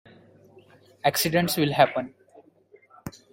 [1.03, 2.15] Accidents will happen.